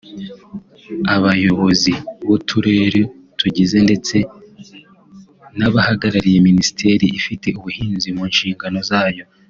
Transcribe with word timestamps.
abayobozi 1.15 1.91
b’uturere 2.25 3.01
tuyigize 3.37 3.77
ndetse 3.87 4.15
n’abahagarariye 5.57 6.37
Minisiteri 6.47 7.05
ifite 7.19 7.47
ubuhinzi 7.59 8.09
mu 8.17 8.23
nshingano 8.33 8.79
zayo 8.91 9.23